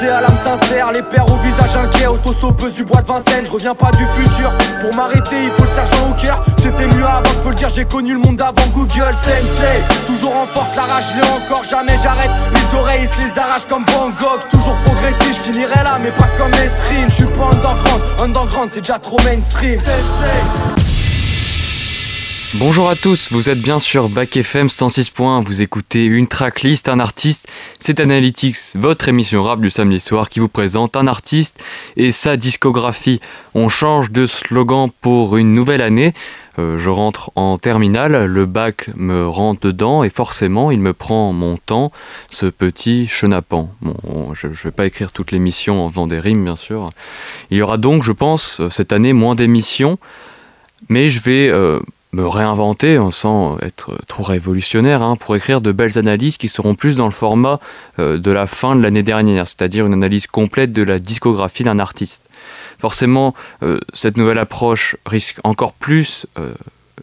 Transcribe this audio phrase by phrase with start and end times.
[0.00, 3.46] MC à l'âme sincère, les pères au visage inquiet, autostoppeuse du bois de Vincennes.
[3.46, 6.42] Je reviens pas du futur, pour m'arrêter il faut le sergent au cœur.
[6.58, 9.82] C'était mieux avant, je peux le dire, j'ai connu le monde avant Google Sensei.
[10.06, 12.30] Toujours en force, la rage, l'ai encore, jamais j'arrête.
[12.52, 14.40] Les oreilles se les arrachent comme Van Gogh.
[14.50, 17.08] Toujours progressif, je finirai là, mais pas comme Esrine.
[17.08, 19.80] Je suis pas underground, underground c'est déjà trop mainstream.
[22.54, 25.12] Bonjour à tous, vous êtes bien sur Bac FM 106.
[25.44, 27.48] Vous écoutez une tracklist, un artiste.
[27.78, 31.62] C'est Analytics, votre émission rap du samedi soir qui vous présente un artiste
[31.96, 33.20] et sa discographie.
[33.54, 36.12] On change de slogan pour une nouvelle année.
[36.58, 41.32] Euh, je rentre en terminale, le bac me rentre dedans et forcément il me prend
[41.32, 41.92] mon temps,
[42.30, 43.70] ce petit chenapan.
[44.32, 46.90] Je ne vais pas écrire toute l'émission en faisant des rimes bien sûr.
[47.52, 50.00] Il y aura donc, je pense, cette année moins d'émissions,
[50.88, 51.48] mais je vais...
[51.48, 51.78] Euh,
[52.12, 56.96] me réinventer sans être trop révolutionnaire hein, pour écrire de belles analyses qui seront plus
[56.96, 57.60] dans le format
[57.98, 61.78] euh, de la fin de l'année dernière, c'est-à-dire une analyse complète de la discographie d'un
[61.78, 62.28] artiste.
[62.78, 66.54] Forcément, euh, cette nouvelle approche risque encore plus euh,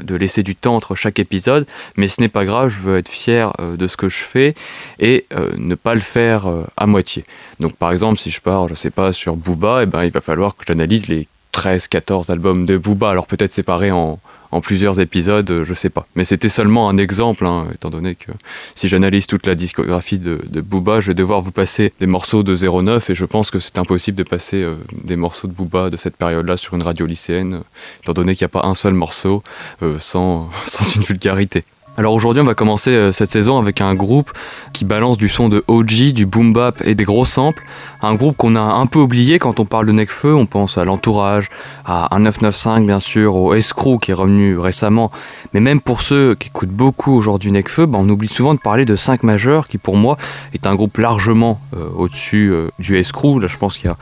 [0.04, 3.10] de laisser du temps entre chaque épisode, mais ce n'est pas grave, je veux être
[3.10, 4.54] fier de ce que je fais
[5.00, 5.26] et
[5.58, 6.46] ne pas le faire
[6.78, 7.26] à moitié.
[7.60, 10.22] Donc par exemple, si je pars, je sais pas, sur Booba, eh ben, il va
[10.22, 14.20] falloir que j'analyse les 13, 14 albums de Booba, alors peut-être séparés en,
[14.52, 16.08] en plusieurs épisodes, euh, je sais pas.
[16.16, 18.32] Mais c'était seulement un exemple, hein, étant donné que
[18.76, 22.56] si j'analyse toute la discographie de, Booba, je vais devoir vous passer des morceaux de
[22.56, 25.98] 09 et je pense que c'est impossible de passer euh, des morceaux de Booba de
[25.98, 27.62] cette période-là sur une radio lycéenne,
[28.04, 29.44] étant donné qu'il n'y a pas un seul morceau
[29.84, 31.64] euh, sans, sans une vulgarité.
[32.00, 34.32] Alors aujourd'hui, on va commencer euh, cette saison avec un groupe
[34.72, 37.64] qui balance du son de OG, du boom bap et des gros samples.
[38.08, 40.34] Un groupe qu'on a un peu oublié quand on parle de Necfeu.
[40.34, 41.50] On pense à l'entourage,
[41.86, 45.12] à 1995 bien sûr, au Escrew qui est revenu récemment.
[45.54, 48.86] Mais même pour ceux qui écoutent beaucoup aujourd'hui Necfeu, ben on oublie souvent de parler
[48.86, 50.16] de 5 majeurs qui pour moi
[50.54, 53.42] est un groupe largement euh, au-dessus euh, du Escrew.
[53.42, 53.98] Là, je pense qu'il n'y a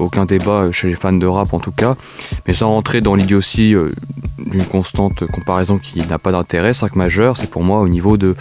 [0.00, 1.94] aucun débat chez les fans de rap en tout cas.
[2.48, 3.76] Mais sans rentrer dans l'idiotie
[4.38, 8.34] d'une constante comparaison qui n'a pas d'intérêt, 5 majeurs c'est pour moi au niveau de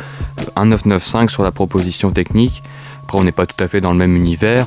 [0.57, 2.63] 1995 sur la proposition technique.
[3.03, 4.65] Après, on n'est pas tout à fait dans le même univers,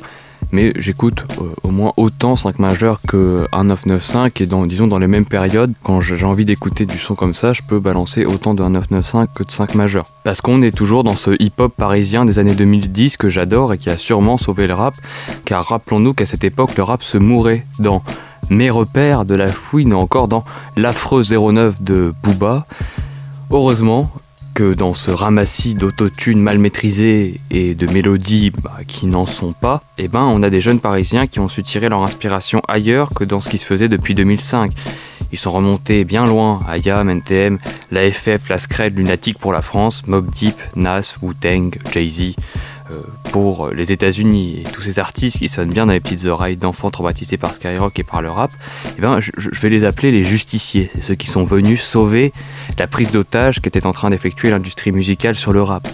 [0.53, 5.07] mais j'écoute euh, au moins autant 5 majeurs que 1995 et dans, disons dans les
[5.07, 8.63] mêmes périodes, quand j'ai envie d'écouter du son comme ça, je peux balancer autant de
[8.63, 10.07] 1995 que de 5 majeurs.
[10.25, 13.91] Parce qu'on est toujours dans ce hip-hop parisien des années 2010 que j'adore et qui
[13.91, 14.95] a sûrement sauvé le rap,
[15.45, 18.03] car rappelons-nous qu'à cette époque, le rap se mourait dans
[18.51, 20.45] mes repères de la fouine encore dans
[20.77, 22.67] l'affreux 09 de Booba.
[23.51, 24.11] Heureusement
[24.57, 29.83] que dans ce ramassis d'autotunes mal maîtrisées et de mélodies bah, qui n'en sont pas,
[29.99, 33.23] eh ben, on a des jeunes parisiens qui ont su tirer leur inspiration ailleurs que
[33.23, 34.73] dans ce qui se faisait depuis 2005.
[35.31, 37.59] Ils sont remontés bien loin, IAM, NTM,
[37.91, 42.35] la FF, la Scred, Lunatic pour la France, Mob Deep, Nas, Wu-Tang, Jay-Z.
[42.91, 43.01] Euh,
[43.33, 46.91] pour les États-Unis et tous ces artistes qui sonnent bien dans les petites oreilles d'enfants
[46.91, 48.51] traumatisés par Skyrock et par le rap,
[48.97, 50.89] eh ben, je, vais les appeler les justiciers.
[50.95, 52.33] C'est ceux qui sont venus sauver
[52.79, 55.87] la prise d'otage qu'était en train d'effectuer l'industrie musicale sur le rap.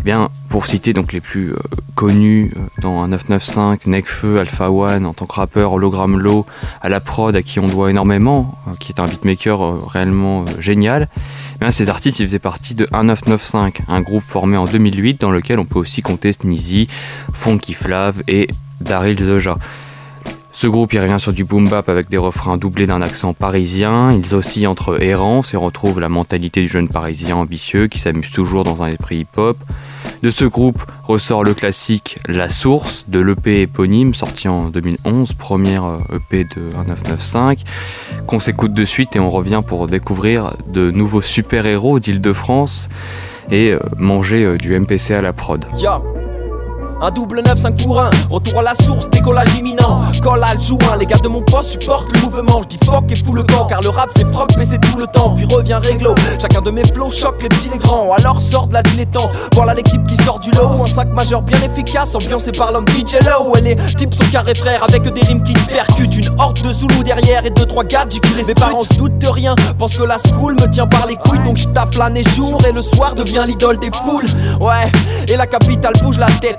[0.00, 1.58] Eh bien, pour citer donc les plus euh,
[1.94, 6.46] connus euh, dans 995, Necfeu, Alpha One en tant que rappeur, Hologram Low,
[6.80, 11.08] à la prod à qui on doit énormément, qui est un beatmaker réellement génial,
[11.68, 15.66] ces artistes ils faisaient partie de 1995, un groupe formé en 2008 dans lequel on
[15.66, 16.88] peut aussi compter Sneezy,
[17.34, 18.48] Funky Flav et
[18.80, 19.58] Daryl Zoja.
[20.52, 24.12] Ce groupe il revient sur du boom bap avec des refrains doublés d'un accent parisien.
[24.12, 28.64] Ils oscillent entre errance et retrouvent la mentalité du jeune parisien ambitieux qui s'amuse toujours
[28.64, 29.58] dans un esprit hip-hop.
[30.22, 35.98] De ce groupe ressort le classique La Source de l'EP éponyme sorti en 2011, première
[36.12, 37.64] EP de 1995,
[38.26, 42.90] qu'on s'écoute de suite et on revient pour découvrir de nouveaux super-héros d'Île-de-France
[43.50, 45.64] et euh, manger euh, du MPC à la prod.
[47.02, 48.10] Un double 9, 5 pour 1.
[48.28, 50.02] Retour à la source, décollage imminent.
[50.22, 52.60] Call à joint, les gars de mon poste supportent le mouvement.
[52.62, 55.06] Je dis fuck et fous le camp, car le rap c'est froc, c'est tout le
[55.06, 55.34] temps.
[55.34, 56.14] Puis revient réglo.
[56.40, 58.12] Chacun de mes flows choque les petits, les grands.
[58.12, 59.30] Alors sort de la dilettante.
[59.54, 60.82] Voilà l'équipe qui sort du lot.
[60.84, 63.56] Un sac majeur bien efficace, ambiancé par l'homme DJ Low.
[63.56, 66.16] Et les types sont carrés frères avec des rimes qui percutent.
[66.16, 69.18] Une horde de Zoulou derrière et deux trois gardes, j'y les Mes parents se doutent
[69.18, 71.38] de rien, pensent que la school me tient par les couilles.
[71.46, 71.66] Donc je
[71.98, 74.26] l'année jour et le soir devient l'idole des foules.
[74.60, 74.90] Ouais,
[75.28, 76.58] et la capitale bouge la tête,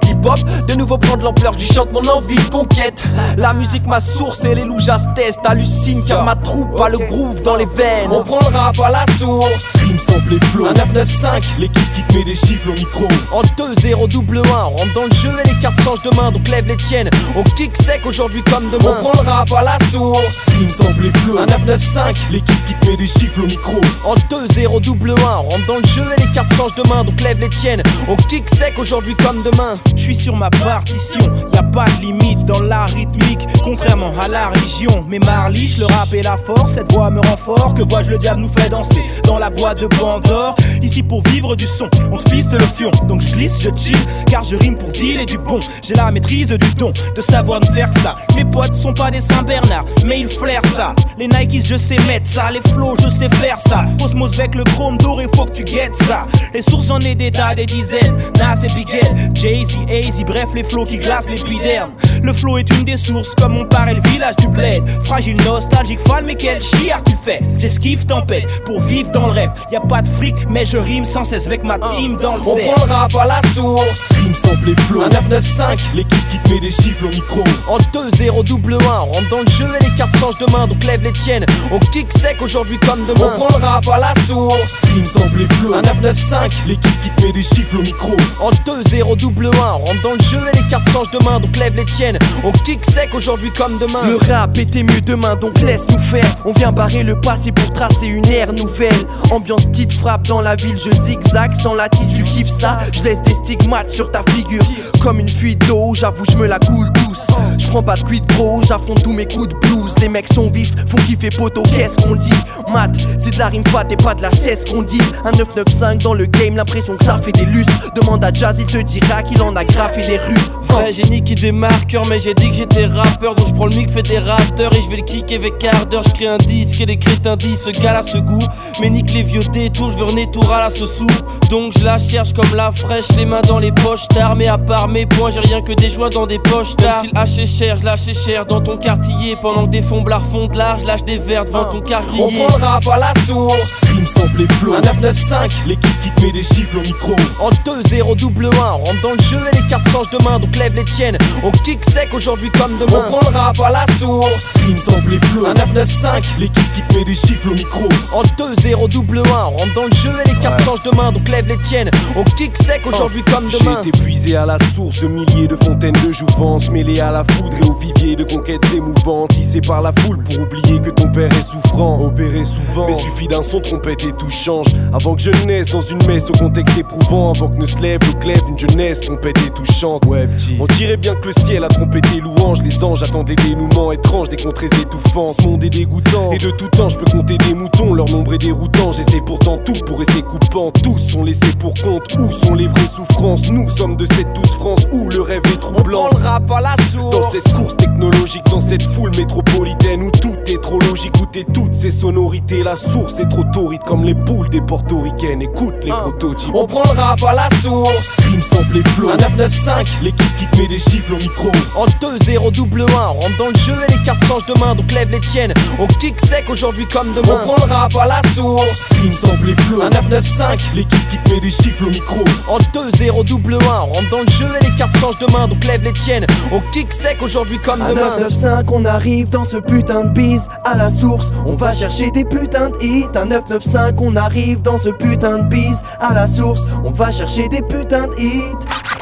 [0.68, 3.04] de nouveau prendre l'ampleur du chante mon envie conquête.
[3.38, 7.42] La musique ma source et les loujas testent Hallucine car ma troupe a le groove
[7.42, 8.12] dans les veines.
[8.12, 9.74] On prend le rap à la source
[10.06, 10.65] Sample et flow.
[10.68, 13.07] Un 995, l'équipe qui te met des chiffres au micro.
[13.31, 16.31] En 2-0 double 1, on rentre dans le jeu et les cartes changent de main,
[16.31, 17.09] donc lève les tiennes.
[17.36, 18.98] On kick sec aujourd'hui comme demain.
[19.00, 20.42] On prend le rap à la source.
[20.57, 21.38] Rime sample et flow.
[21.39, 23.80] Un 995, l'équipe qui te met des chiffres au micro.
[24.06, 27.03] En 2-0 double 1, on rentre dans le jeu et les cartes changent de main,
[27.03, 27.83] donc lève les tiennes.
[28.07, 29.75] On kick sec aujourd'hui comme demain.
[29.95, 31.21] Je suis sur ma partition,
[31.53, 35.06] y a pas de limite dans la rythmique, contrairement à la religion.
[35.07, 37.74] Mais Marliche, le rap et la force, cette voix me rend fort.
[37.75, 40.56] Que vois-je, le diable nous fait danser dans la boîte de Pandore.
[40.82, 42.92] Ici pour vivre du son, on te fiste le fion.
[43.08, 43.98] Donc je glisse, je chill,
[44.28, 45.60] car je rime pour dealer du bon.
[45.84, 48.16] J'ai la maîtrise du don, de savoir nous faire ça.
[48.36, 50.96] Mes potes sont pas des Saint-Bernard, mais ils flairent ça.
[51.18, 52.50] Les Nikes, je sais mettre ça.
[52.52, 53.86] Les flows, je sais faire ça.
[54.04, 56.26] Osmos avec le chrome doré, faut que tu guettes ça.
[56.54, 58.18] Les sources, en ai des tas, des dizaines.
[58.38, 61.92] Nas et Bigel, Jay-Z, AZ, bref, les flows qui glacent l'épiderme.
[62.24, 64.84] Le flow est une des sources, comme on paraît le village du bled.
[65.04, 67.42] Fragile, nostalgique, fan, mais quel chiard tu fais?
[67.58, 69.52] J'esquive tempête pour vivre dans le rêve.
[69.72, 72.42] Y a pas de fric, mais je rime sans cesse avec ma team dans le
[72.42, 74.02] On prend le rap à la source.
[74.22, 75.02] Rime sample et flow.
[75.02, 77.42] Un 995, l'équipe qui te met des chiffres au micro.
[77.70, 80.68] En 2-0 double 1, on rentre dans le jeu et les cartes changent de main,
[80.68, 81.46] donc lève les tiennes.
[81.72, 83.32] On kick sec aujourd'hui comme demain.
[83.34, 84.82] On prend le rap à la source.
[84.94, 85.74] Rime sample et flow.
[85.74, 88.12] Un 995, l'équipe qui te met des chiffres au micro.
[88.42, 91.40] En 2-0 double 1, on rentre dans le jeu et les cartes changent de main,
[91.40, 92.20] donc lève les tiennes.
[92.44, 94.06] On kick sec aujourd'hui comme demain.
[94.06, 96.36] Le rap était mieux demain, donc laisse-nous faire.
[96.44, 98.92] On vient barrer le passé pour tracer une ère nouvelle.
[99.32, 102.80] Ambiance petite frappe dans la ville, je zigzag sans la tisse, tu kiffes ça.
[102.92, 104.63] Je laisse des stigmates sur ta figure.
[105.00, 107.28] Comme une fuite d'eau, j'avoue, je me la coule douce.
[107.58, 109.94] Je prends pas de cuit gros, j'affronte tous mes coups de blues.
[110.00, 112.34] Les mecs sont vifs, font kiffer poteau, qu'est-ce qu'on dit?
[112.72, 115.02] Mat, c'est de la rime fat et pas de la cesse qu'on dit.
[115.25, 117.92] Un 995 dans le game, l'impression que ça fait des lustres.
[117.96, 120.36] Demande à Jazz, il te dira qu'il en a graffé les rues.
[120.63, 123.36] Vrai génie qui des marqueurs, mais j'ai dit que j'étais rappeur.
[123.36, 123.90] Donc je prends le mic,
[124.25, 125.86] rapteurs et je vais le kicker avec quart.
[125.92, 128.44] Je crée un disque et les crétins disent ce gars là ce goût.
[128.80, 131.08] Mais nique les vieux détours, je veux renaître tour à la ce sou.
[131.50, 134.36] Donc je la cherche comme la fraîche, les mains dans les poches tard.
[134.36, 136.75] Mais à part mes points, j'ai rien que des joints dans des poches.
[137.01, 137.09] Si
[137.42, 139.36] le cher, je lâche cher dans ton quartier.
[139.42, 142.45] Pendant que des fonds blards font de large, lâche des verres devant ton On carrier.
[142.45, 143.81] prend le rap à la source.
[144.01, 144.74] Et flow.
[144.74, 147.15] Un 995, l'équipe qui te met des chiffres au micro.
[147.39, 150.39] En 2-0 double 1, on rentre dans le jeu et les cartes changent de main,
[150.39, 151.18] donc lève les tiennes.
[151.44, 153.03] On kick sec aujourd'hui comme demain.
[153.06, 154.53] On prend le rap à la source.
[154.77, 155.45] Sample et flow.
[155.45, 157.88] Un 995, l'équipe qui te met des chiffres au micro.
[158.13, 161.12] En 2-0 double 1, on rentre dans le jeu et les cartes changent de main,
[161.12, 161.92] donc lève les tiennes.
[162.15, 163.81] On kick sec aujourd'hui comme demain.
[163.83, 167.24] J'ai été puisé à la source de milliers de fontaines de jouvence, mêlé à la
[167.24, 171.12] foudre et au vivier de conquêtes émouvantes, tissé par la foule pour oublier que ton
[171.12, 172.88] père est souffrant, opéré souvent.
[172.88, 173.59] Mais suffit d'un son
[173.92, 174.68] trompette et tout change.
[174.94, 178.00] Avant que je naisse dans une messe au contexte éprouvant, avant que ne se lève
[178.06, 180.06] le glaive d'une jeunesse trompette et touchante.
[180.06, 180.58] Ouais, petit.
[180.60, 183.92] On dirait bien que le ciel a trompé tes louanges, les anges attendent des dénouements
[183.92, 185.34] étranges, des contrées étouffants.
[185.38, 188.34] Ce monde est dégoûtant, et de tout temps je peux compter des moutons, leur nombre
[188.34, 188.92] est déroutant.
[188.92, 190.72] J'essaie pourtant tout pour rester coupant.
[190.84, 193.50] Tous sont laissés pour compte, où sont les vraies souffrances?
[193.50, 196.08] Nous sommes de cette douce France où le rêve est On troublant.
[196.08, 197.16] prend le rap à la source.
[197.16, 201.44] Dans cette course technologique, dans cette foule métropolitaine où tout est trop logique, où t'es
[201.54, 203.44] toutes ces sonorités, la source est trop
[203.86, 205.42] comme les poules des portoricaines.
[205.42, 206.54] Écoute les prototypes.
[206.54, 208.16] On prend le rap à la source.
[208.30, 209.10] Rime sample et flow.
[209.10, 211.50] Un 995, L'équipe qui te met des chiffres au micro.
[211.75, 214.75] En 2-0 double 1, on rentre dans le jeu et les cartes changent de main,
[214.75, 215.54] donc lève les tiennes.
[215.80, 217.39] On kick sec aujourd'hui comme demain.
[217.44, 218.88] On prend le rap à la source.
[219.01, 219.81] Rime sample et flow.
[219.81, 222.19] Un 995, L'équipe qui te met des chiffres au micro.
[222.50, 225.48] en 2-0 double 1, on rentre dans le jeu et les cartes changent de main,
[225.48, 226.25] donc lève les tiennes.
[226.51, 228.18] On kick sec aujourd'hui comme À demain.
[228.19, 232.24] 995 on arrive dans ce putain de bise À la source on va chercher des
[232.24, 235.82] putains de hits À 995 on arrive dans ce putain de bise.
[236.00, 239.00] À la source on va chercher des putains de hits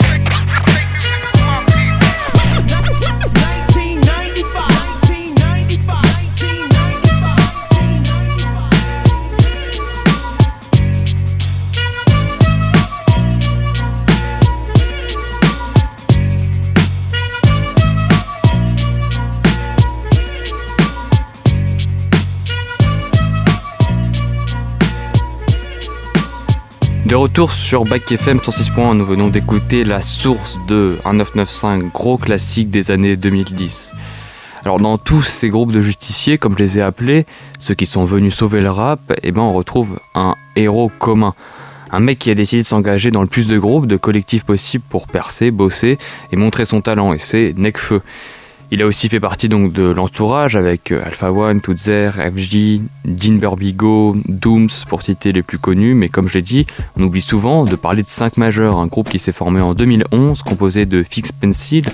[27.09, 32.69] De retour sur Bac FM 106.1, nous venons d'écouter La Source de 1995, gros classique
[32.69, 33.94] des années 2010.
[34.63, 37.25] Alors dans tous ces groupes de justiciers, comme je les ai appelés,
[37.57, 41.33] ceux qui sont venus sauver le rap, eh ben on retrouve un héros commun.
[41.92, 44.83] Un mec qui a décidé de s'engager dans le plus de groupes, de collectifs possibles
[44.87, 45.97] pour percer, bosser
[46.31, 48.04] et montrer son talent, et c'est Nekfeu.
[48.71, 53.33] Il a aussi fait partie donc de l'entourage avec euh, Alpha One, Tootzer, FJ, Dean
[53.33, 57.66] Burbigo, Dooms pour citer les plus connus, mais comme je l'ai dit, on oublie souvent
[57.66, 61.31] de parler de 5 majeurs, un groupe qui s'est formé en 2011, composé de Fix
[61.31, 61.85] Pencil,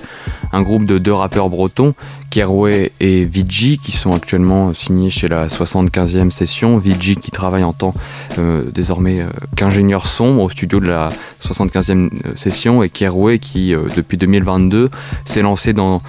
[0.51, 1.96] un groupe de deux rappeurs bretons,
[2.29, 6.75] Keroué et Vigi, qui sont actuellement signés chez la 75e session.
[6.75, 7.94] Vigi qui travaille en tant
[8.38, 11.08] euh, désormais euh, qu'ingénieur sombre au studio de la
[11.41, 14.89] 75e session et Keroué qui, depuis 2022,
[15.24, 16.00] s'est lancé dans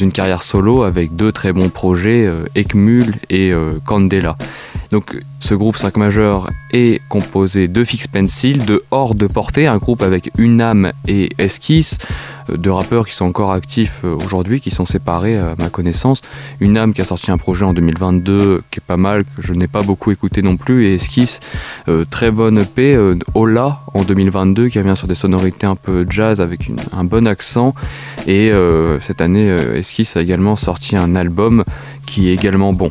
[0.00, 3.52] une carrière solo avec deux très bons projets, Ekmul et
[3.84, 4.38] Candela.
[4.90, 9.76] Donc ce groupe 5 majeur est composé de Fix Pencil, de Hors de Portée, un
[9.76, 11.98] groupe avec Unam et Esquisse,
[12.50, 16.22] euh, deux rappeurs qui sont encore actifs euh, aujourd'hui, qui sont séparés à ma connaissance.
[16.60, 19.66] Unam qui a sorti un projet en 2022 qui est pas mal, que je n'ai
[19.66, 21.40] pas beaucoup écouté non plus, et Esquisse,
[21.88, 22.98] euh, très bonne EP,
[23.34, 27.74] Ola en 2022 qui revient sur des sonorités un peu jazz avec un bon accent.
[28.26, 28.50] Et
[29.00, 31.64] cette année, Esquisse a également sorti un album
[32.06, 32.90] qui est également bon.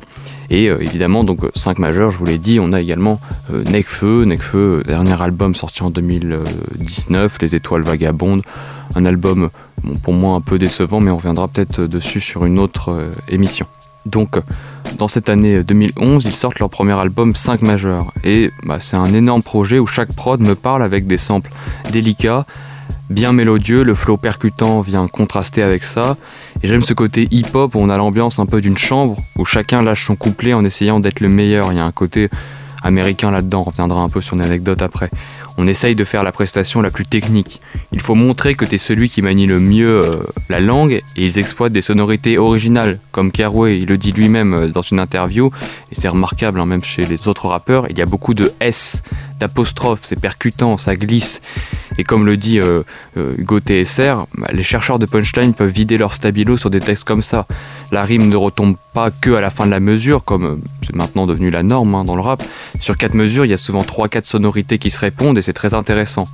[0.50, 3.20] Et euh, évidemment, donc 5 majeurs, je vous l'ai dit, on a également
[3.52, 8.44] euh, Necfeu, dernier album sorti en 2019, Les Étoiles Vagabondes,
[8.96, 9.50] un album
[10.04, 13.66] pour moi un peu décevant, mais on reviendra peut-être dessus sur une autre euh, émission.
[14.06, 14.38] Donc,
[14.98, 18.14] dans cette année 2011, ils sortent leur premier album 5 majeurs.
[18.24, 21.52] Et bah, c'est un énorme projet où chaque prod me parle avec des samples
[21.92, 22.46] délicats,
[23.10, 26.18] bien mélodieux, le flow percutant vient contraster avec ça.
[26.62, 29.82] Et j'aime ce côté hip-hop où on a l'ambiance un peu d'une chambre, où chacun
[29.82, 31.72] lâche son couplet en essayant d'être le meilleur.
[31.72, 32.30] Il y a un côté
[32.84, 35.10] américain là-dedans, on reviendra un peu sur une anecdote après.
[35.58, 37.62] On essaye de faire la prestation la plus technique.
[37.92, 40.16] Il faut montrer que tu es celui qui manie le mieux euh,
[40.50, 44.68] la langue et ils exploitent des sonorités originales, comme Keroué, il le dit lui-même euh,
[44.68, 45.52] dans une interview,
[45.92, 49.04] et c'est remarquable hein, même chez les autres rappeurs, il y a beaucoup de S,
[50.02, 51.42] c'est percutant, ça glisse.
[51.98, 52.84] Et comme le dit euh,
[53.18, 57.22] euh, Hugo bah, les chercheurs de punchline peuvent vider leur stabilo sur des textes comme
[57.22, 57.48] ça.
[57.92, 60.96] La rime ne retombe pas que à la fin de la mesure, comme euh, c'est
[60.96, 62.44] maintenant devenu la norme hein, dans le rap.
[62.80, 65.54] Sur quatre mesures, il y a souvent trois, quatre sonorités qui se répondent et c'est
[65.54, 66.28] très intéressant.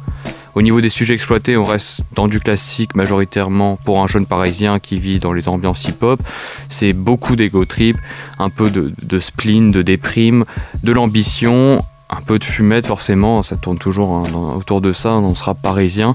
[0.53, 4.79] Au niveau des sujets exploités, on reste dans du classique majoritairement pour un jeune parisien
[4.79, 6.21] qui vit dans les ambiances hip-hop.
[6.67, 7.97] C'est beaucoup d'ego trip,
[8.37, 10.43] un peu de spleen, de déprime,
[10.83, 11.81] de l'ambition,
[12.11, 14.23] un peu de fumette forcément, ça tourne toujours hein,
[14.55, 16.13] autour de ça, on sera parisien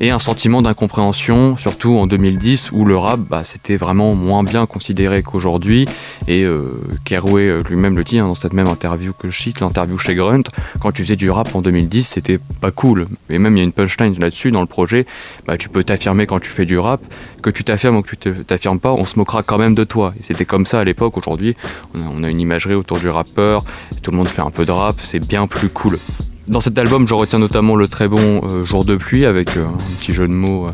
[0.00, 4.66] et un sentiment d'incompréhension, surtout en 2010 où le rap bah, c'était vraiment moins bien
[4.66, 5.86] considéré qu'aujourd'hui.
[6.28, 9.60] Et euh, Keroué euh, lui-même le dit hein, dans cette même interview que je cite,
[9.60, 10.42] l'interview chez Grunt,
[10.80, 13.06] quand tu faisais du rap en 2010 c'était pas cool.
[13.30, 15.06] Et même il y a une punchline là-dessus dans le projet,
[15.46, 17.00] bah, tu peux t'affirmer quand tu fais du rap,
[17.42, 20.14] que tu t'affirmes ou que tu t'affirmes pas, on se moquera quand même de toi.
[20.18, 21.56] Et c'était comme ça à l'époque, aujourd'hui
[21.94, 23.64] on a une imagerie autour du rappeur,
[24.02, 25.98] tout le monde fait un peu de rap, c'est bien plus cool.
[26.46, 29.64] Dans cet album, je retiens notamment le très bon euh, Jour de pluie avec euh,
[29.66, 30.72] un petit jeu de mots euh,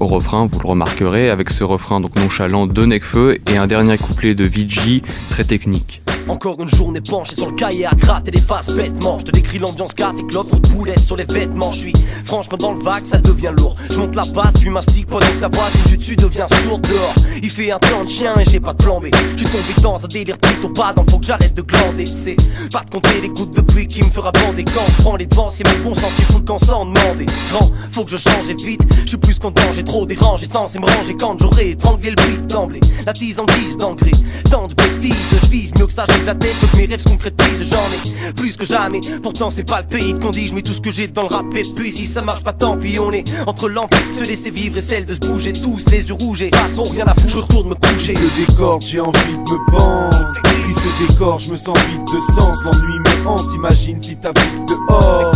[0.00, 3.98] au refrain, vous le remarquerez, avec ce refrain donc nonchalant de Necfeu et un dernier
[3.98, 6.01] couplet de Vigi très technique.
[6.28, 9.18] Encore une journée penchée sur le cahier à gratter des faces bêtement.
[9.18, 11.72] Je te décris l'ambiance café club, trop de boulettes sur les vêtements.
[11.72, 11.92] Je suis
[12.24, 13.76] franchement dans le vague, ça devient lourd.
[13.90, 16.86] Je monte la basse, fume un stick pendant que la voisine du dessus devient sourde
[16.88, 17.14] dehors.
[17.42, 19.06] Il fait un temps de chien et j'ai pas de plan B.
[19.36, 22.06] Je suis tombé dans un délire plutôt bas, donc faut que j'arrête de glander.
[22.06, 22.36] C'est
[22.72, 25.26] pas de compter les gouttes de pluie qui me fera bander quand je prends les
[25.26, 25.50] devants.
[25.50, 27.26] C'est mon bon sens qui fout le sans demander.
[27.50, 28.82] Grand, faut que je change vite.
[29.02, 32.46] Je suis plus content, j'ai trop dérangé, censé me ranger quand j'aurai étranglé le beat
[32.46, 32.80] d'emblée.
[33.06, 34.12] La tise en guise d'engrais,
[34.50, 37.08] tant de bêtises, je vise mieux que ça la tête, faut que mes rêves se
[37.08, 39.00] concrétisent, j'en ai plus que jamais.
[39.22, 41.28] Pourtant, c'est pas le pays de qu'on je mets tout ce que j'ai dans le
[41.28, 41.44] rap.
[41.54, 44.78] Et puis, si ça marche pas, tant puis on est entre l'envie se laisser vivre
[44.78, 46.42] et celle de se bouger, tous les yeux rouges.
[46.42, 48.14] Et façon, rien à foutre, je retourne me coucher.
[48.14, 50.32] Le décor, j'ai envie de me pendre.
[50.42, 52.58] Triste décor, je me sens vide de sens.
[52.64, 55.32] L'ennui me hante, imagine si t'habites dehors.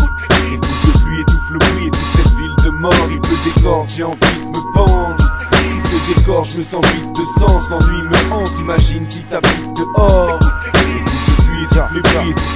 [0.51, 3.09] Les coups de pluie étouffent le bruit et toute cette ville de mort.
[3.11, 5.17] Il pleut décor, j'ai envie de me pendre
[6.15, 7.69] décor, je me sens vide de sens.
[7.71, 10.46] L'ennui me hante, imagine si t'habites dehors
[11.85, 12.07] toute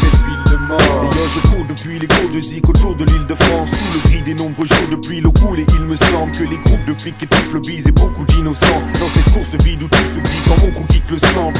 [0.01, 1.05] cette mort.
[1.05, 3.69] Et je cours depuis les cours de Zik autour de l'île de France.
[3.71, 5.61] Sous le gris des nombreux jours depuis l'eau coule.
[5.61, 8.83] Et il me semble que les groupes de flics étouffent le bise et beaucoup d'innocents.
[9.01, 11.53] Dans cette course vide où tout se vit quand mon crew quitte le sang.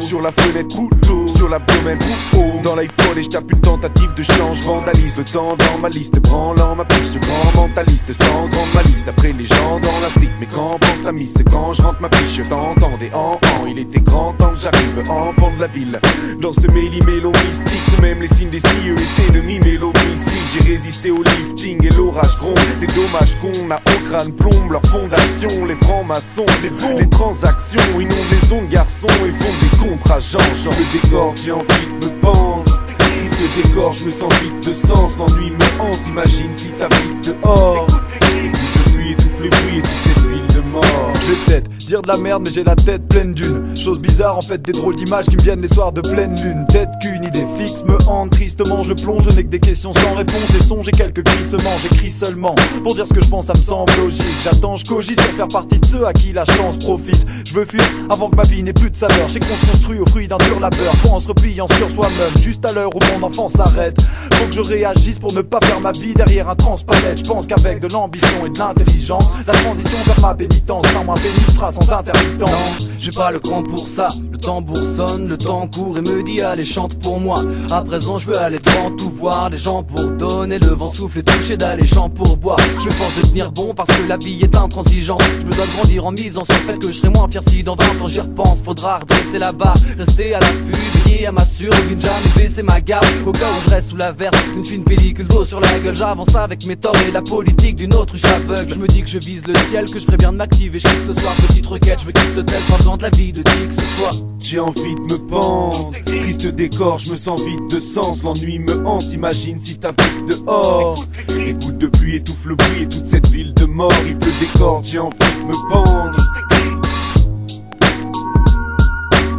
[0.00, 1.98] sur la fenêtre, couteau sur l'abdomen,
[2.34, 2.60] haut.
[2.62, 4.62] Dans l'iPod et je tape une tentative de change.
[4.62, 6.18] Vandalise le temps dans ma liste.
[6.20, 9.04] Branlant ma puce, grand mentaliste sans grande malice.
[9.04, 12.08] D'après les gens dans la street, mais quand pense la miss, quand je rentre ma
[12.08, 13.66] piche, t'entendais en en.
[13.66, 16.00] Il était grand temps que j'arrive, enfant de la ville.
[16.40, 18.94] Dans ce méli mélo mystique, même les des cieux,
[19.32, 20.44] de mimer l'homicide.
[20.52, 22.58] J'ai résisté au lifting et l'orage gronde.
[22.80, 25.64] Les dommages qu'on a au crâne plombent leur fondation.
[25.66, 30.38] Les francs-maçons, les bons, les transactions inondent les ondes garçons et font des contrats Jean.
[30.38, 31.66] Le décor, j'ai envie
[32.00, 32.64] de me pendre.
[32.98, 35.16] Triste décor, je me sens vide de sens.
[35.18, 37.86] L'ennui me hante, imagine si t'habites dehors.
[38.20, 41.13] Et toute pluie étouffe les bruits et toute cette ville de mort.
[41.26, 44.36] Peut-être dire de la merde, mais j'ai la tête pleine d'une chose bizarre.
[44.36, 46.66] En fait, des drôles d'images qui me viennent les soirs de pleine lune.
[46.68, 48.82] Tête qu'une idée fixe me hante tristement.
[48.82, 50.50] Je plonge, je n'ai que des questions sans réponse.
[50.52, 51.76] Des sons, j'ai quelques crissements.
[51.82, 54.24] J'écris seulement pour dire ce que je pense, ça me semble logique.
[54.42, 57.24] J'attends, je cogite pour faire partie de ceux à qui la chance profite.
[57.46, 59.28] Je veux fuir avant que ma vie n'ait plus de saveur.
[59.28, 60.94] J'ai qu'on se construit au fruit d'un dur labeur.
[61.10, 63.96] En se repliant sur soi-même, juste à l'heure où mon enfant s'arrête.
[64.34, 67.18] Faut que je réagisse pour ne pas faire ma vie derrière un transpalette.
[67.18, 71.72] Je pense qu'avec de l'ambition et de l'intelligence, la transition vers ma pénitence, pénible sera
[71.72, 72.50] sans intermittence.
[72.50, 74.08] Non, j'ai pas le cran pour ça.
[74.32, 77.36] Le tambour sonne, le temps court et me dit allez chante pour moi.
[77.70, 81.18] À présent je veux aller devant tout voir, des gens pour donner le vent souffle
[81.18, 82.58] et toucher d'alléchant pour boire.
[82.80, 85.22] Je me force de tenir bon parce que la vie est intransigeante.
[85.40, 87.76] Je me dois grandir en sur le fait que je serai moins fier si dans
[87.76, 88.62] 20 ans j'y repense.
[88.62, 90.72] Faudra redresser la barre, rester à l'affût,
[91.04, 93.06] veiller à ma survie, jamais baisser ma garde.
[93.26, 95.96] Au cas où je reste sous la verse, une fine pellicule d'eau sur la gueule.
[95.96, 98.74] J'avance avec mes torts et la politique d'une autre, je aveugle.
[98.74, 100.78] Je me dis que je vise le ciel, que je ferais bien de m'activer.
[101.04, 103.66] Ce soir, petite requête, je veux qu'il se taise, pas de la vie de qui
[103.66, 104.10] que ce soit.
[104.38, 108.22] J'ai envie de me pendre, triste décor, je me sens vide de sens.
[108.22, 111.04] L'ennui me hante, imagine si t'habites dehors.
[111.46, 113.92] Écoute de pluie étouffe le bruit et toute cette ville de mort.
[114.06, 114.48] Il pleut des
[114.82, 116.18] j'ai envie de me pendre.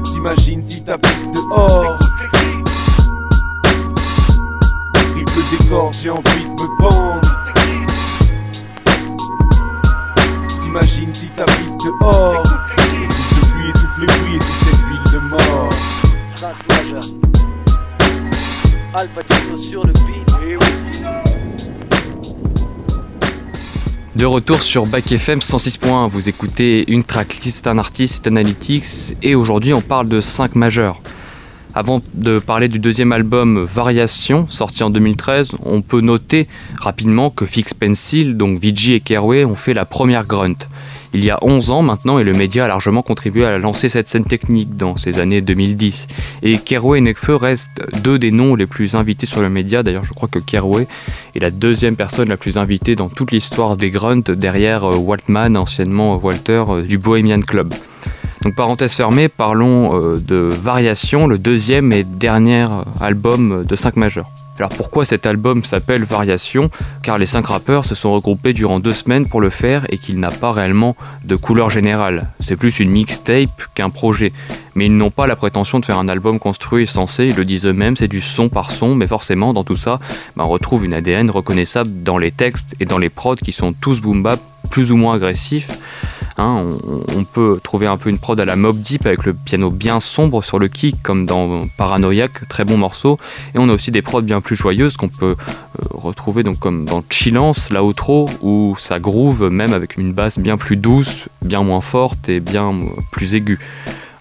[0.03, 1.97] T'imagines si t'habites dehors.
[5.17, 5.65] Il pleut des
[6.01, 7.44] j'ai envie de me pendre.
[10.75, 12.43] T'imagines si t'habites dehors.
[12.43, 15.69] Écoute de pluie étouffe le bruit et toute cette ville de mort.
[16.35, 17.03] 5 majeur.
[18.93, 20.25] Al Pacino sur le beat.
[24.17, 29.73] De retour sur Bac FM 106.1, vous écoutez une tracklist, un artiste, Analytics, et aujourd'hui
[29.73, 31.01] on parle de 5 majeurs.
[31.77, 36.47] Avant de parler du deuxième album Variation, sorti en 2013, on peut noter
[36.79, 40.55] rapidement que Fix Pencil, donc VG et Keroué, ont fait la première grunt.
[41.13, 44.07] Il y a 11 ans maintenant, et le média a largement contribué à lancer cette
[44.07, 46.07] scène technique dans ces années 2010.
[46.43, 49.83] Et Keroué et Nekfeu restent deux des noms les plus invités sur le média.
[49.83, 50.87] D'ailleurs, je crois que Keroué
[51.35, 55.57] est la deuxième personne la plus invitée dans toute l'histoire des grunts, derrière euh, Waltman,
[55.57, 57.73] anciennement Walter, euh, du Bohemian Club.
[58.45, 62.67] Donc parenthèse fermée, parlons euh, de Variation, le deuxième et dernier
[63.01, 64.29] album de 5 majeurs.
[64.59, 66.69] Alors pourquoi cet album s'appelle Variation
[67.01, 70.19] Car les cinq rappeurs se sont regroupés durant deux semaines pour le faire et qu'il
[70.19, 72.29] n'a pas réellement de couleur générale.
[72.39, 74.31] C'est plus une mixtape qu'un projet.
[74.75, 77.45] Mais ils n'ont pas la prétention de faire un album construit et censé, ils le
[77.45, 79.99] disent eux-mêmes, c'est du son par son, mais forcément dans tout ça,
[80.37, 83.73] ben, on retrouve une ADN reconnaissable dans les textes et dans les prods qui sont
[83.73, 85.71] tous boom bap, plus ou moins agressifs.
[86.37, 86.65] Hein,
[87.15, 90.01] on, peut trouver un peu une prod à la Mob Deep avec le piano bien
[90.01, 93.17] sombre sur le kick, comme dans Paranoiac, très bon morceau.
[93.53, 96.83] Et on a aussi des prods bien plus joyeuses qu'on peut euh, retrouver donc comme
[96.83, 101.63] dans Chillance, la outro, où ça groove même avec une basse bien plus douce, bien
[101.63, 103.59] moins forte et bien euh, plus aiguë.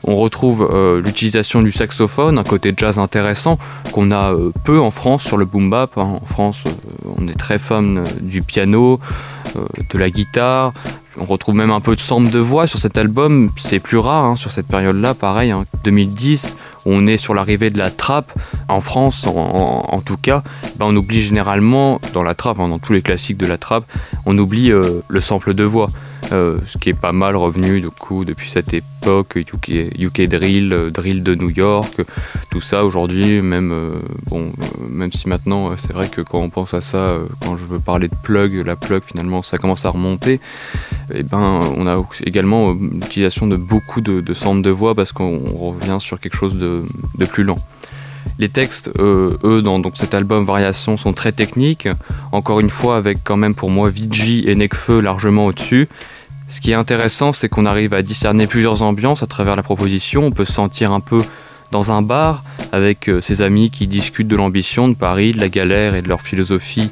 [0.04, 3.58] On retrouve euh, l'utilisation du saxophone, un côté jazz intéressant
[3.90, 4.32] qu'on a
[4.64, 5.98] peu en France sur le boom bap.
[5.98, 6.20] Hein.
[6.22, 6.62] En France,
[7.18, 9.00] on est très fan du piano,
[9.90, 10.72] de la guitare,
[11.18, 14.24] on retrouve même un peu de sample de voix sur cet album, c'est plus rare
[14.24, 16.81] hein, sur cette période-là, pareil, 2010, hein.
[16.87, 18.33] on est sur l'arrivée de la trappe,
[18.68, 20.42] en France en, tout cas,
[20.77, 23.85] ben, on oublie généralement, dans la trappe, hein, dans tous les classiques de la trappe,
[24.27, 25.88] on oublie euh, le sample de voix.
[26.32, 30.90] Euh, ce qui est pas mal revenu du coup depuis cette époque UK, Drill, euh,
[30.90, 32.00] Drill de New York,
[32.50, 33.90] tout ça aujourd'hui, même euh,
[34.30, 34.52] bon,
[34.88, 38.08] même si maintenant c'est vrai que quand on pense à ça, quand je veux parler
[38.08, 40.34] de plug, la plug finalement ça commence à remonter.
[41.12, 45.12] Et eh ben on a également l'utilisation de beaucoup de, de centres de voix parce
[45.12, 46.84] qu'on revient sur quelque chose de,
[47.26, 47.58] plus lent.
[48.38, 51.88] Les textes, eux, dans donc, cet album Variation, sont très techniques.
[52.32, 55.88] Encore une fois, avec quand même pour moi Vigi et Nekfeu largement au-dessus.
[56.46, 60.24] Ce qui est intéressant, c'est qu'on arrive à discerner plusieurs ambiances à travers la proposition.
[60.24, 61.20] On peut se sentir un peu
[61.70, 65.48] dans un bar avec euh, ses amis qui discutent de l'ambition de Paris, de la
[65.48, 66.90] galère et de leur philosophie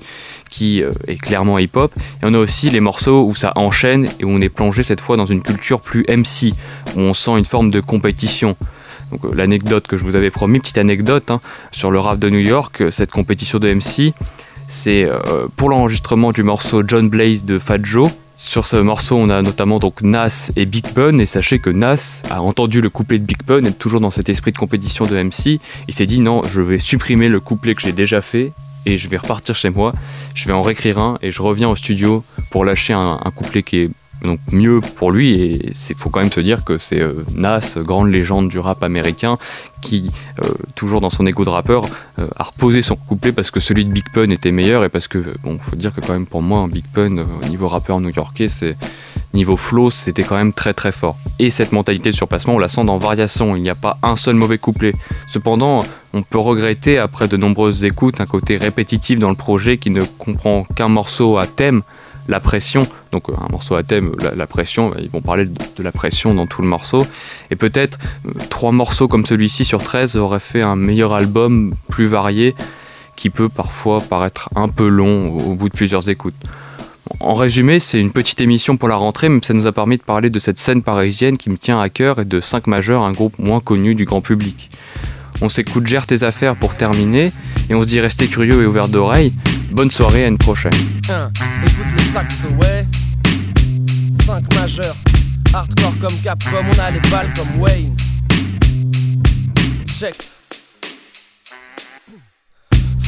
[0.49, 1.93] qui euh, est clairement hip-hop.
[1.97, 5.01] Et on a aussi les morceaux où ça enchaîne et où on est plongé cette
[5.01, 6.55] fois dans une culture plus MC,
[6.97, 8.57] où on sent une forme de compétition.
[9.13, 12.29] Donc euh, l'anecdote que je vous avais promis, petite anecdote hein, sur le rap de
[12.29, 14.13] New York, cette compétition de MC,
[14.67, 15.07] c'est
[15.57, 18.11] pour l'enregistrement du morceau John Blaze de Fat Joe,
[18.45, 22.23] sur ce morceau, on a notamment donc Nas et Big Pun, et sachez que Nas
[22.29, 25.17] a entendu le couplet de Big Pun, et toujours dans cet esprit de compétition de
[25.17, 28.53] MC, il s'est dit non, je vais supprimer le couplet que j'ai déjà fait,
[28.85, 29.95] et je vais repartir chez moi,
[30.35, 33.79] je vais en réécrire un, et je reviens au studio pour lâcher un couplet qui
[33.79, 33.91] est
[34.23, 35.33] donc mieux pour lui.
[35.33, 38.83] Et il faut quand même se dire que c'est euh, Nas, grande légende du rap
[38.83, 39.37] américain,
[39.81, 40.11] qui,
[40.43, 41.85] euh, toujours dans son égo de rappeur,
[42.19, 45.09] euh, a reposé son couplet parce que celui de Big Pun était meilleur et parce
[45.09, 48.49] que, bon, faut dire que quand même pour moi, Big Pun au niveau rappeur new-yorkais,
[48.49, 48.77] c'est
[49.35, 51.17] Niveau flow, c'était quand même très très fort.
[51.39, 54.15] Et cette mentalité de surpassement, on la sent dans Variation, il n'y a pas un
[54.15, 54.93] seul mauvais couplet.
[55.27, 59.89] Cependant, on peut regretter, après de nombreuses écoutes, un côté répétitif dans le projet qui
[59.89, 61.81] ne comprend qu'un morceau à thème,
[62.29, 62.87] la pression.
[63.11, 66.63] Donc un morceau à thème, la, pression, ils vont parler de, la pression dans tout
[66.63, 67.07] le morceau.
[67.51, 72.07] Et peut-être euh, trois morceaux comme celui-ci sur 13 auraient fait un meilleur album plus
[72.07, 72.55] varié
[73.17, 76.35] qui peut parfois paraître un peu long au bout de plusieurs écoutes.
[77.21, 80.03] En résumé, c'est une petite émission pour la rentrée, mais ça nous a permis de
[80.03, 83.13] parler de cette scène parisienne qui me tient à cœur et de 5 majeurs, un
[83.13, 84.71] groupe moins connu du grand public.
[85.41, 87.33] On s'écoute Gère tes affaires pour terminer,
[87.69, 89.33] et on se dit restez curieux et ouvert d'oreilles.
[89.73, 90.73] Bonne soirée, à une prochaine.
[90.75, 92.87] écoute le saxo, ouais.
[94.27, 94.97] 5 majeurs,
[95.55, 97.97] hardcore comme Capcom, on a les balles comme Wayne.
[99.87, 100.29] Check.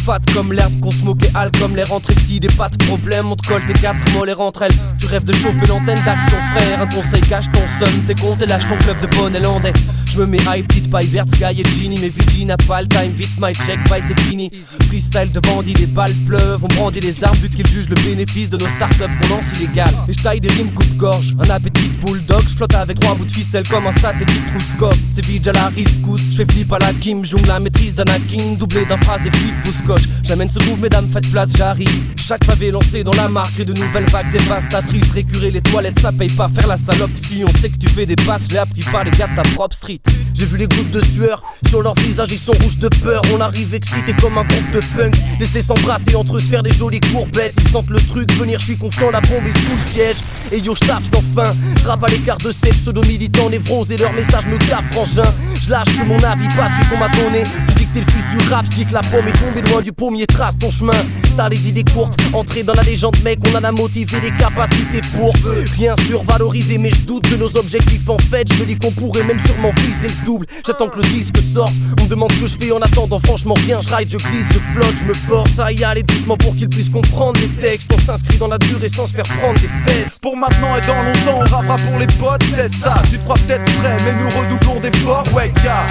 [0.05, 3.37] Fat comme l'herbe qu'on se moquait, al comme les rentrées des pas de problème, on
[3.37, 4.75] te colle tes quatre mollets entre elles.
[4.99, 8.47] Tu rêves de chauffer l'antenne d'action frère, un conseil cache ton son, t'es comptes et
[8.47, 9.73] lâche ton club de bon élandais.
[10.15, 12.87] Je me mets high, petite paille verte, Sky et Genie, mais Vigi n'a pas le
[12.87, 14.49] time, vite my check, bye c'est fini.
[14.87, 18.49] Freestyle de bandits, les balles pleuvent, on brandit les armes vu qu'ils jugent le bénéfice
[18.49, 19.93] de nos startups qu'on lance illégal.
[20.09, 23.17] Et je taille des rimes coup de gorge, un appétit bulldog, je flotte avec trois
[23.17, 24.97] bouts de ficelle comme un satellite Trouskov.
[25.13, 28.05] C'est vide à la riscousse, je fais flip à la Kim Jong, la maîtrise d'un
[28.05, 32.15] hacking, doublé d'un phrase et flip vous J'amène ce groove, mesdames, faites place, j'arrive.
[32.17, 35.11] Chaque pavé lancé dans la marque et de nouvelles vagues dévastatrices.
[35.11, 37.11] Récurer les toilettes, ça paye pas faire la salope.
[37.17, 39.43] Si on sait que tu fais des passes, je l'ai appris les gars de ta
[39.43, 40.01] propre street.
[40.35, 43.23] J'ai vu les gouttes de sueur sur leur visage, ils sont rouges de peur.
[43.33, 45.15] On arrive excité comme un groupe de punk.
[45.39, 47.55] Laisse-les s'embrasser entre eux, se faire des jolies courbettes.
[47.61, 50.17] Ils sentent le truc venir, je suis confiant, la bombe est sous le siège.
[50.53, 51.55] Et yo, je sans fin.
[51.83, 55.33] Je à l'écart de ces pseudo-militants névroses et leur message me gaffe, frangin.
[55.63, 57.45] Je lâche que mon avis passe, celui qu'on m'a donné.
[57.69, 59.63] Tu dis que t'es le fils du rap, je dis que la pomme est tombée
[59.71, 60.93] loin du pommier, trace ton chemin.
[61.37, 65.33] T'as les idées courtes, entrer dans la légende, mec, on a motivé les capacités pour
[65.77, 66.77] bien sûr valoriser.
[66.79, 68.53] Mais je doute de nos objectifs en fait.
[68.53, 70.47] Je me dis qu'on pourrait même sûrement viser le double.
[70.67, 71.73] J'attends que le disque sorte.
[72.01, 73.81] On me demande ce que je fais en attendant, franchement rien.
[73.81, 76.69] Je ride, je glisse, je flotte, je me force à y aller doucement pour qu'ils
[76.69, 77.91] puissent comprendre les textes.
[77.93, 80.19] On s'inscrit dans la durée sans se faire prendre des fesses.
[80.19, 83.03] Pour maintenant et dans longtemps, on rappera pour les potes, c'est ça.
[83.11, 85.87] Tu te crois peut-être prêt, mais nous redoublons d'efforts, ouais, gars.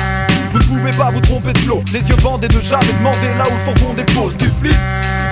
[0.74, 3.74] Pouvez pas vous tromper de flow, les yeux bandés de jamais demander là où le
[3.74, 4.76] fourgon dépose du flip.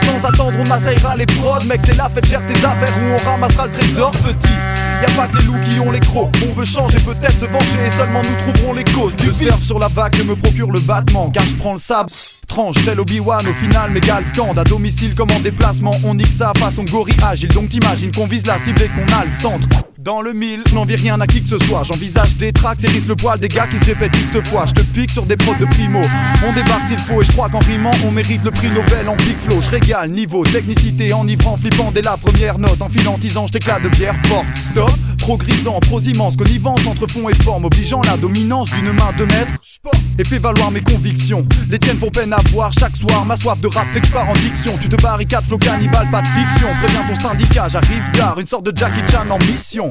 [0.05, 3.29] Sans attendre, on assaillera les prods, mec, c'est la fête, gère tes affaires où on
[3.29, 4.53] ramassera le trésor petit.
[5.01, 7.45] Y a pas que les loups qui ont les crocs, on veut changer, peut-être se
[7.45, 9.15] venger, et seulement nous trouverons les causes.
[9.15, 12.11] Du surf sur la vague et me procure le battement, car je prends le sable.
[12.47, 16.51] Tranche tel Obi-Wan, au final mégal scande À domicile comme en déplacement, on nique ça
[16.57, 19.67] façon gorille agile Donc t'imagines qu'on vise la cible et qu'on a le centre
[20.01, 21.83] dans le mille, n'envie rien à qui que ce soit.
[21.83, 24.65] J'envisage des tracks, risque le poil des gars qui se répètent X fois.
[24.65, 26.01] Je te pique sur des prods de primo.
[26.45, 29.15] On débarque s'il faut et je crois qu'en rimant, on mérite le prix Nobel en
[29.17, 29.61] big flow.
[29.61, 32.81] Je régale niveau, technicité, enivrant, flippant dès la première note.
[32.81, 34.45] En filantisant, je t'éclate de bière forte.
[34.71, 39.25] Stop, trop grisant, prosimence, connivence entre fond et forme, obligeant la dominance d'une main de
[39.25, 39.53] maître.
[40.17, 41.47] Et fais valoir mes convictions.
[41.69, 43.25] Les tiennes font peine à voir chaque soir.
[43.25, 44.77] Ma soif de rap fait que je pars en diction.
[44.79, 46.67] Tu te barricades, flow cannibale, pas de fiction.
[46.83, 48.39] Préviens ton syndicat, j'arrive tard.
[48.39, 49.90] Une sorte de Jackie Chan en mission.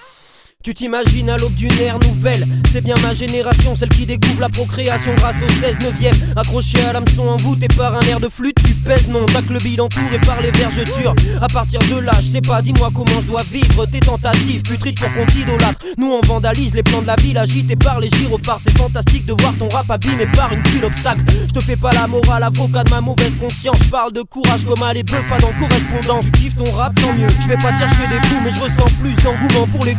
[0.63, 2.45] Tu t'imagines à l'aube d'une ère nouvelle.
[2.71, 6.13] C'est bien ma génération, celle qui découvre la procréation grâce au 16 neuvième.
[6.35, 9.85] Accroché à l'hameçon envoûté par un air de flûte Tu pèses non, que le bilan
[9.85, 13.41] entouré par les vergetures À partir de là, je sais pas, dis-moi comment je dois
[13.51, 15.79] vivre Tes tentatives, putrides pour qu'on t'idolâtre.
[15.97, 18.59] Nous on vandalise les plans de la ville agités par les gyrophares.
[18.63, 21.23] C'est fantastique de voir ton rap abîmé par une pile d'obstacles.
[21.47, 23.79] Je te fais pas la morale, avocat de ma mauvaise conscience.
[23.89, 27.47] Parle de courage comme à les bœufs dans correspondance Kiffe ton rap, tant mieux, je
[27.47, 29.95] vais pas chercher des coups Mais je ressens plus d'engouement pour les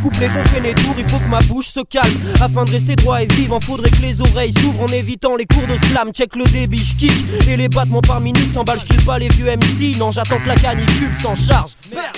[0.52, 2.12] qu'on il faut que ma bouche se calme.
[2.40, 5.66] Afin de rester droit et vivant, faudrait que les oreilles s'ouvrent en évitant les cours
[5.66, 6.12] de slam.
[6.12, 7.12] Check le débit, kick
[7.48, 8.52] et les battements par minute.
[8.52, 9.96] S'emballe, j'kill pas les vieux MC.
[9.98, 11.72] Non, j'attends que la canicule s'en charge.
[11.92, 12.16] Merde.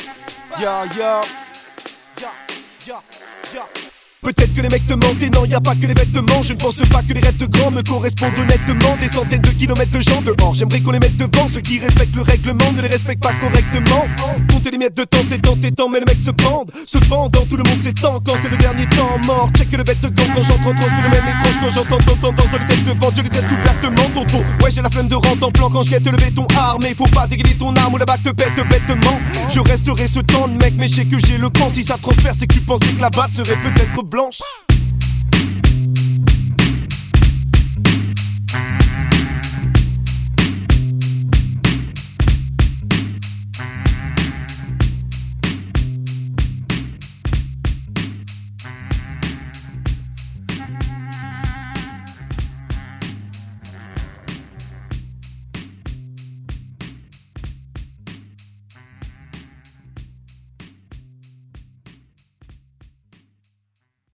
[4.25, 6.41] Peut-être que les mecs te mentent et non, y a pas que les vêtements.
[6.41, 8.97] Je ne pense pas que les rêves grands me correspondent honnêtement.
[8.99, 10.55] Des centaines de kilomètres de gens dehors.
[10.55, 11.47] J'aimerais qu'on les mette devant.
[11.47, 14.07] Ceux qui respectent le règlement ne les respectent pas correctement.
[14.51, 16.71] Compter les miettes de temps, c'est tant et tant, mais le mec se pende.
[16.87, 19.51] Cependant, tout le monde s'étend quand c'est le dernier temps mort.
[19.59, 20.91] Check le bête de gant quand j'entre en transe.
[21.03, 23.13] le même étrange quand j'entends ton tendance dans les têtes de vente.
[23.17, 24.43] Je les traite tout vertement, tonton.
[24.63, 26.95] Ouais, j'ai la flemme de rentrer en plan quand je guette le béton armé.
[26.97, 29.21] Faut pas dégainer ton arme ou la bague te pète bêtement.
[29.51, 31.69] Je resterai ce temps de mec, mais je sais que j'ai le camp.
[31.69, 34.74] Si ça transperce, c'est que tu pensais que la balle serait peut-être blanche.